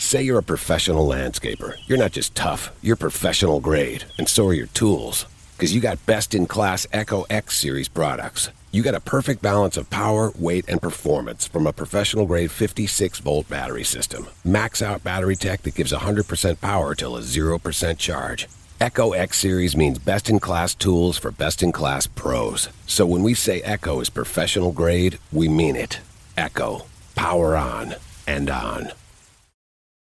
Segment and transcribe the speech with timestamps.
[0.00, 1.74] Say you're a professional landscaper.
[1.86, 5.26] You're not just tough, you're professional grade, and so are your tools.
[5.54, 8.48] Because you got best in class Echo X series products.
[8.72, 13.18] You got a perfect balance of power, weight, and performance from a professional grade 56
[13.18, 14.26] volt battery system.
[14.42, 18.48] Max out battery tech that gives 100% power till a 0% charge.
[18.80, 22.70] Echo X Series means best in class tools for best in class pros.
[22.86, 26.00] So when we say Echo is professional grade, we mean it.
[26.38, 26.86] Echo.
[27.14, 27.96] Power on
[28.26, 28.92] and on.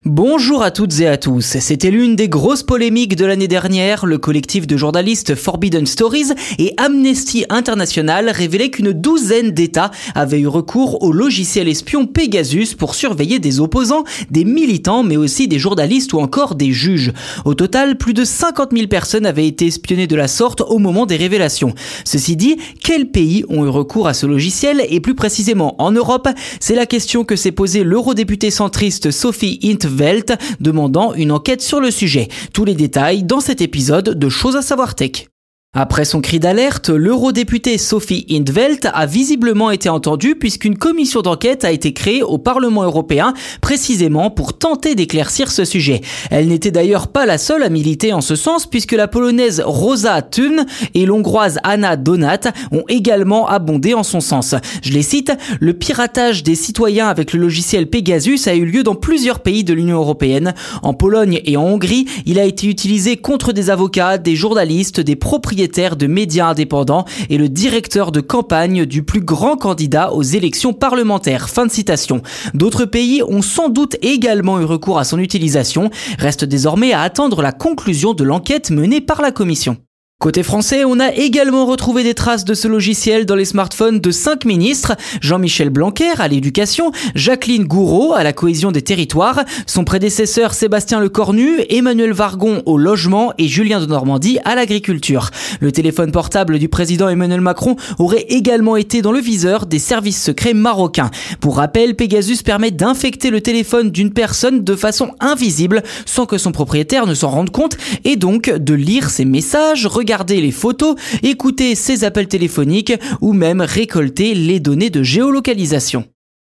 [0.06, 1.60] Bonjour à toutes et à tous.
[1.62, 4.06] C'était l'une des grosses polémiques de l'année dernière.
[4.06, 10.48] Le collectif de journalistes Forbidden Stories et Amnesty International révélaient qu'une douzaine d'États avaient eu
[10.48, 16.12] recours au logiciel espion Pegasus pour surveiller des opposants, des militants, mais aussi des journalistes
[16.12, 17.14] ou encore des juges.
[17.46, 21.06] Au total, plus de 50 000 personnes avaient été espionnées de la sorte au moment
[21.06, 21.76] des révélations.
[22.04, 26.28] Ceci dit, quels pays ont eu recours à ce logiciel et plus précisément en Europe?
[26.60, 31.80] C'est la question que s'est posée l'eurodéputée centriste Sophie Int Welt, demandant une enquête sur
[31.80, 32.28] le sujet.
[32.54, 35.33] Tous les détails dans cet épisode de Choses à savoir tech.
[35.76, 41.72] Après son cri d'alerte, l'eurodéputée Sophie Indvelt a visiblement été entendue puisqu'une commission d'enquête a
[41.72, 46.02] été créée au Parlement européen précisément pour tenter d'éclaircir ce sujet.
[46.30, 50.22] Elle n'était d'ailleurs pas la seule à militer en ce sens puisque la polonaise Rosa
[50.22, 54.54] Thun et l'hongroise Anna Donat ont également abondé en son sens.
[54.84, 58.94] Je les cite, le piratage des citoyens avec le logiciel Pegasus a eu lieu dans
[58.94, 60.54] plusieurs pays de l'Union européenne.
[60.84, 65.16] En Pologne et en Hongrie, il a été utilisé contre des avocats, des journalistes, des
[65.16, 70.74] propriétaires de médias indépendants et le directeur de campagne du plus grand candidat aux élections
[70.74, 71.50] parlementaires.
[71.50, 72.22] Fin de citation.
[72.54, 75.90] D'autres pays ont sans doute également eu recours à son utilisation.
[76.20, 79.78] Reste désormais à attendre la conclusion de l'enquête menée par la commission.
[80.24, 84.10] Côté français, on a également retrouvé des traces de ce logiciel dans les smartphones de
[84.10, 90.54] cinq ministres, Jean-Michel Blanquer à l'éducation, Jacqueline Gouraud à la cohésion des territoires, son prédécesseur
[90.54, 95.30] Sébastien Lecornu, Emmanuel Vargon au logement et Julien de Normandie à l'agriculture.
[95.60, 100.24] Le téléphone portable du président Emmanuel Macron aurait également été dans le viseur des services
[100.24, 101.12] secrets marocains.
[101.42, 106.54] Pour rappel, Pegasus permet d'infecter le téléphone d'une personne de façon invisible sans que son
[106.54, 107.76] propriétaire ne s'en rende compte
[108.06, 113.34] et donc de lire ses messages, regarder regarder les photos, écouter ses appels téléphoniques ou
[113.34, 116.06] même récolter les données de géolocalisation.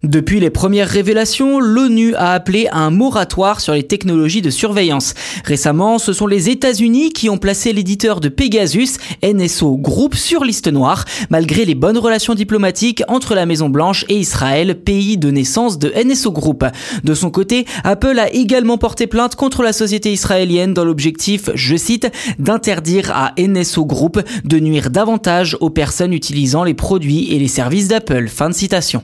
[0.03, 5.15] Depuis les premières révélations, l'ONU a appelé à un moratoire sur les technologies de surveillance.
[5.43, 10.67] Récemment, ce sont les États-Unis qui ont placé l'éditeur de Pegasus, NSO Group, sur liste
[10.67, 15.91] noire, malgré les bonnes relations diplomatiques entre la Maison-Blanche et Israël, pays de naissance de
[15.91, 16.63] NSO Group.
[17.03, 21.75] De son côté, Apple a également porté plainte contre la société israélienne dans l'objectif, je
[21.75, 27.47] cite, d'interdire à NSO Group de nuire davantage aux personnes utilisant les produits et les
[27.47, 28.27] services d'Apple.
[28.27, 29.01] Fin de citation.